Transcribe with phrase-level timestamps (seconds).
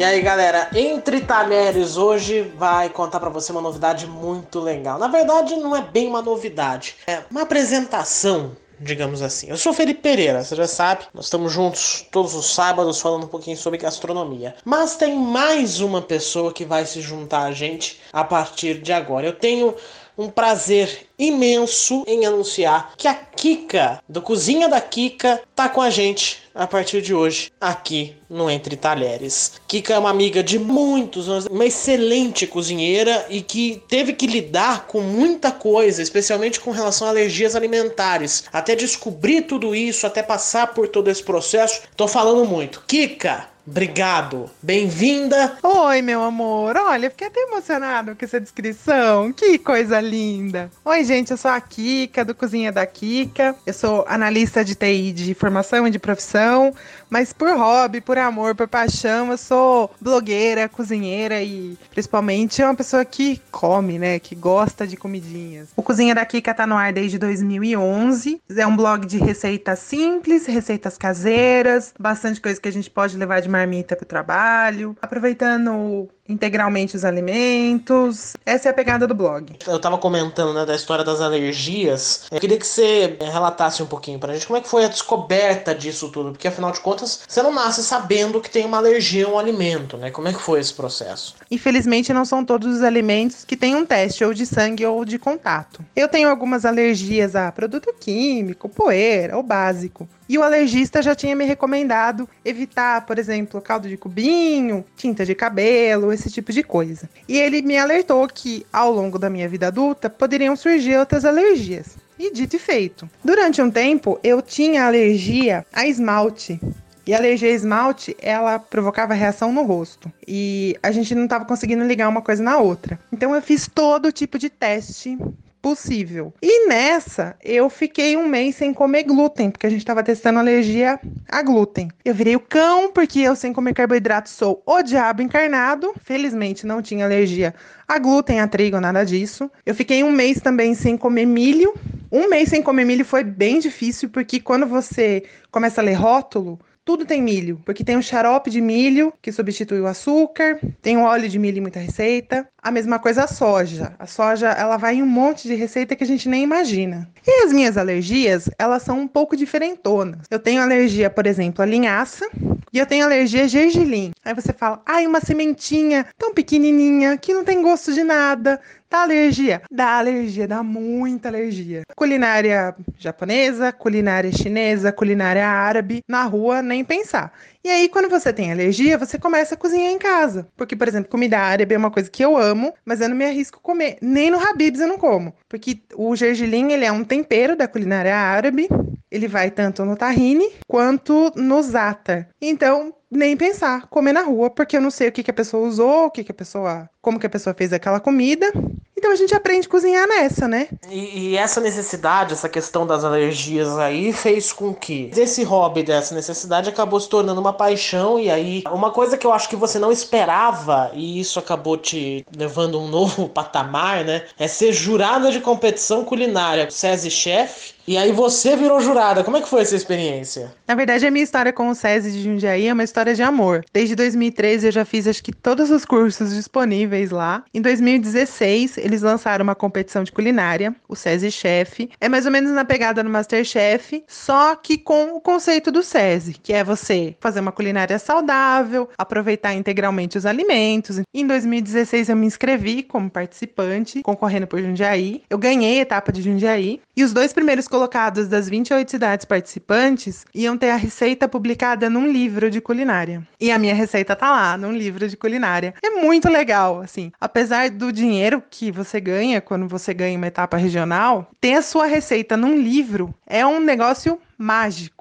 [0.00, 4.98] E aí, galera, Entre Talheres hoje vai contar para você uma novidade muito legal.
[4.98, 9.48] Na verdade, não é bem uma novidade, é uma apresentação digamos assim.
[9.48, 13.28] Eu sou Felipe Pereira, você já sabe, nós estamos juntos todos os sábados falando um
[13.28, 14.54] pouquinho sobre gastronomia.
[14.64, 19.26] Mas tem mais uma pessoa que vai se juntar a gente a partir de agora.
[19.26, 19.74] Eu tenho
[20.20, 25.88] um prazer imenso em anunciar que a Kika, do Cozinha da Kika, tá com a
[25.88, 29.52] gente a partir de hoje aqui no Entre Talheres.
[29.66, 34.86] Kika é uma amiga de muitos anos, uma excelente cozinheira e que teve que lidar
[34.86, 38.44] com muita coisa, especialmente com relação a alergias alimentares.
[38.52, 42.82] Até descobrir tudo isso, até passar por todo esse processo, tô falando muito.
[42.86, 44.50] Kika, Obrigado.
[44.60, 45.56] Bem-vinda.
[45.62, 46.76] Oi, meu amor.
[46.76, 49.32] Olha, fiquei até emocionado com essa descrição.
[49.32, 50.68] Que coisa linda.
[50.84, 53.54] Oi, gente, eu sou a Kika, do Cozinha da Kika.
[53.64, 56.74] Eu sou analista de TI de formação e de profissão,
[57.08, 63.04] mas por hobby, por amor, por paixão, eu sou blogueira, cozinheira e principalmente uma pessoa
[63.04, 65.68] que come, né, que gosta de comidinhas.
[65.76, 68.42] O Cozinha da Kika tá no ar desde 2011.
[68.56, 73.40] É um blog de receitas simples, receitas caseiras, bastante coisa que a gente pode levar
[73.40, 78.34] de marmita para o trabalho, aproveitando integralmente os alimentos.
[78.46, 79.56] Essa é a pegada do blog.
[79.66, 82.26] Eu estava comentando né, da história das alergias.
[82.30, 85.74] Eu queria que você relatasse um pouquinho pra gente como é que foi a descoberta
[85.74, 89.30] disso tudo, porque afinal de contas, você não nasce sabendo que tem uma alergia a
[89.30, 90.10] um alimento, né?
[90.10, 91.34] Como é que foi esse processo?
[91.50, 95.18] Infelizmente, não são todos os alimentos que têm um teste ou de sangue ou de
[95.18, 95.84] contato.
[95.94, 100.08] Eu tenho algumas alergias a produto químico, poeira ou básico.
[100.30, 105.34] E o alergista já tinha me recomendado evitar, por exemplo, caldo de cubinho, tinta de
[105.34, 107.08] cabelo, esse tipo de coisa.
[107.28, 111.96] E ele me alertou que, ao longo da minha vida adulta, poderiam surgir outras alergias.
[112.18, 113.08] E dito e feito.
[113.24, 116.60] Durante um tempo, eu tinha alergia a esmalte.
[117.06, 120.12] E a alergia a esmalte, ela provocava reação no rosto.
[120.28, 123.00] E a gente não estava conseguindo ligar uma coisa na outra.
[123.10, 125.18] Então eu fiz todo tipo de teste
[125.60, 126.32] possível.
[126.42, 130.98] E nessa, eu fiquei um mês sem comer glúten, porque a gente estava testando alergia
[131.28, 131.88] a glúten.
[132.04, 135.92] Eu virei o cão, porque eu sem comer carboidrato sou o diabo encarnado.
[136.02, 137.54] Felizmente não tinha alergia
[137.86, 139.50] a glúten, a trigo, nada disso.
[139.66, 141.74] Eu fiquei um mês também sem comer milho.
[142.10, 146.58] Um mês sem comer milho foi bem difícil, porque quando você começa a ler rótulo,
[146.90, 151.02] tudo tem milho, porque tem o xarope de milho, que substitui o açúcar, tem o
[151.02, 152.48] óleo de milho em muita receita.
[152.60, 153.94] A mesma coisa a soja.
[153.96, 157.08] A soja, ela vai em um monte de receita que a gente nem imagina.
[157.24, 160.22] E as minhas alergias, elas são um pouco diferentonas.
[160.28, 162.28] Eu tenho alergia, por exemplo, a linhaça,
[162.72, 164.12] e eu tenho alergia a gergelim.
[164.24, 168.60] Aí você fala, ai, uma sementinha tão pequenininha que não tem gosto de nada.
[168.90, 169.62] Dá alergia?
[169.70, 171.82] Dá alergia, dá muita alergia.
[171.94, 177.32] Culinária japonesa, culinária chinesa, culinária árabe, na rua nem pensar.
[177.62, 180.48] E aí, quando você tem alergia, você começa a cozinhar em casa.
[180.56, 183.24] Porque, por exemplo, comida árabe é uma coisa que eu amo, mas eu não me
[183.24, 183.96] arrisco comer.
[184.00, 185.34] Nem no Habib's eu não como.
[185.48, 188.68] Porque o gergelim, ele é um tempero da culinária árabe.
[189.10, 192.28] Ele vai tanto no tahine quanto no za'atar.
[192.40, 195.66] Então, nem pensar, comer na rua, porque eu não sei o que, que a pessoa
[195.66, 196.88] usou, o que, que a pessoa.
[197.02, 198.52] como que a pessoa fez aquela comida.
[199.00, 200.68] Então a gente aprende a cozinhar nessa, né?
[200.86, 206.14] E, e, essa necessidade, essa questão das alergias aí, fez com que esse hobby dessa
[206.14, 208.20] necessidade acabou se tornando uma paixão.
[208.20, 212.26] E aí, uma coisa que eu acho que você não esperava, e isso acabou te
[212.36, 214.26] levando a um novo patamar, né?
[214.38, 217.79] É ser jurada de competição culinária, SESI Chef.
[217.86, 219.24] E aí você virou jurada.
[219.24, 220.54] Como é que foi essa experiência?
[220.66, 223.64] Na verdade, a minha história com o SESI de Jundiaí é uma história de amor.
[223.72, 227.42] Desde 2013 eu já fiz acho que todos os cursos disponíveis lá.
[227.52, 231.90] Em 2016, eles lançaram uma competição de culinária, o SESI Chef.
[232.00, 236.34] É mais ou menos na pegada do Masterchef, só que com o conceito do SESI,
[236.34, 241.00] que é você fazer uma culinária saudável, aproveitar integralmente os alimentos.
[241.12, 245.22] Em 2016 eu me inscrevi como participante, concorrendo por Jundiaí.
[245.28, 246.80] Eu ganhei a etapa de Jundiaí.
[246.96, 252.10] E os dois primeiros colocados das 28 cidades participantes iam ter a receita publicada num
[252.10, 253.26] livro de culinária.
[253.40, 255.72] E a minha receita tá lá, num livro de culinária.
[255.82, 257.12] É muito legal, assim.
[257.18, 261.86] Apesar do dinheiro que você ganha quando você ganha uma etapa regional, ter a sua
[261.86, 264.99] receita num livro é um negócio mágico.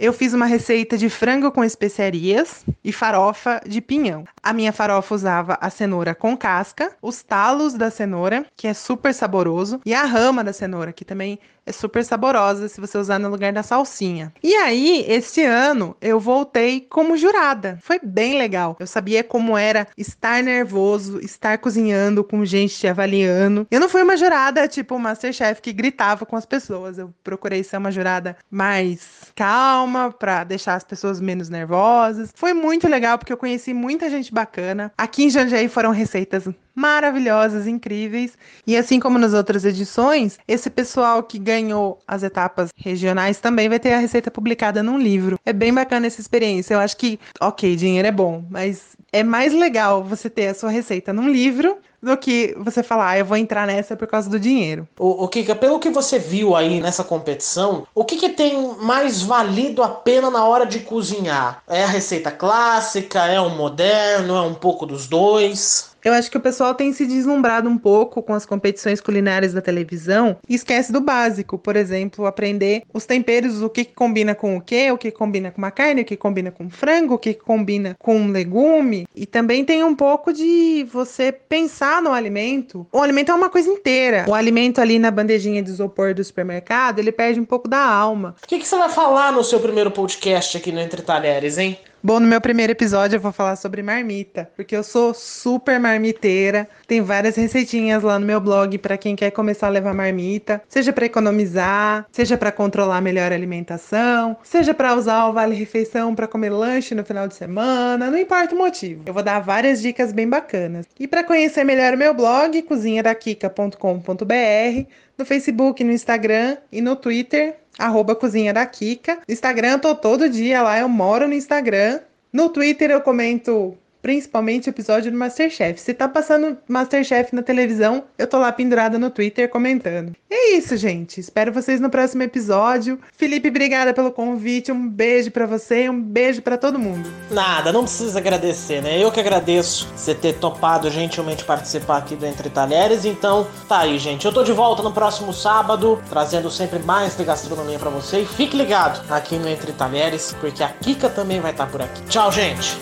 [0.00, 4.22] Eu fiz uma receita de frango com especiarias e farofa de pinhão.
[4.40, 9.12] A minha farofa usava a cenoura com casca, os talos da cenoura, que é super
[9.12, 13.28] saboroso, e a rama da cenoura, que também é super saborosa se você usar no
[13.28, 14.32] lugar da salsinha.
[14.42, 17.78] E aí, este ano, eu voltei como jurada.
[17.82, 18.76] Foi bem legal.
[18.80, 23.66] Eu sabia como era estar nervoso, estar cozinhando com gente te avaliando.
[23.70, 26.96] Eu não fui uma jurada tipo Masterchef que gritava com as pessoas.
[26.96, 29.87] Eu procurei ser uma jurada mais calma
[30.18, 32.30] para deixar as pessoas menos nervosas.
[32.34, 34.92] Foi muito legal porque eu conheci muita gente bacana.
[34.96, 38.38] Aqui em Jandiaí foram receitas maravilhosas, incríveis.
[38.66, 43.80] E assim como nas outras edições, esse pessoal que ganhou as etapas regionais também vai
[43.80, 45.38] ter a receita publicada num livro.
[45.44, 46.74] É bem bacana essa experiência.
[46.74, 50.70] Eu acho que, ok, dinheiro é bom, mas é mais legal você ter a sua
[50.70, 54.38] receita num livro do que você falar, ah, eu vou entrar nessa por causa do
[54.38, 54.86] dinheiro.
[54.98, 59.22] O, o Kika, pelo que você viu aí nessa competição, o que, que tem mais
[59.22, 61.62] valido a pena na hora de cozinhar?
[61.66, 63.26] É a receita clássica?
[63.26, 64.36] É o moderno?
[64.36, 65.96] É um pouco dos dois?
[66.04, 69.60] Eu acho que o pessoal tem se deslumbrado um pouco com as competições culinárias da
[69.60, 74.60] televisão e esquece do básico, por exemplo, aprender os temperos, o que, combina com o
[74.60, 77.96] que, o que combina com uma carne, o que combina com frango, o que combina
[77.98, 79.06] com um legume.
[79.14, 82.86] E também tem um pouco de você pensar no alimento.
[82.92, 84.24] O alimento é uma coisa inteira.
[84.28, 88.36] O alimento ali na bandejinha de isopor do supermercado, ele perde um pouco da alma.
[88.42, 91.78] O que, que você vai falar no seu primeiro podcast aqui no Entre Talheres, hein?
[92.00, 96.68] Bom, no meu primeiro episódio eu vou falar sobre marmita, porque eu sou super marmiteira.
[96.86, 100.92] Tem várias receitinhas lá no meu blog para quem quer começar a levar marmita, seja
[100.92, 106.28] para economizar, seja para controlar melhor a alimentação, seja para usar o vale refeição para
[106.28, 109.02] comer lanche no final de semana, não importa o motivo.
[109.04, 110.86] Eu vou dar várias dicas bem bacanas.
[111.00, 114.86] E para conhecer melhor o meu blog, cozinhadakika.com.br,
[115.18, 119.18] no Facebook, no Instagram e no Twitter, arroba Cozinha da Kika.
[119.28, 122.00] Instagram, tô todo dia lá, eu moro no Instagram.
[122.32, 125.80] No Twitter eu comento principalmente o episódio do Masterchef.
[125.80, 130.14] Se tá passando Masterchef na televisão, eu tô lá pendurada no Twitter comentando.
[130.30, 131.20] É isso, gente.
[131.20, 132.98] Espero vocês no próximo episódio.
[133.16, 134.70] Felipe, obrigada pelo convite.
[134.70, 137.10] Um beijo para você um beijo para todo mundo.
[137.30, 139.02] Nada, não precisa agradecer, né?
[139.02, 143.04] Eu que agradeço você ter topado gentilmente participar aqui do Entre Talheres.
[143.04, 144.24] Então, tá aí, gente.
[144.24, 148.20] Eu tô de volta no próximo sábado, trazendo sempre mais de gastronomia para você.
[148.20, 151.82] E fique ligado aqui no Entre Talheres, porque a Kika também vai estar tá por
[151.82, 152.02] aqui.
[152.04, 152.78] Tchau, gente.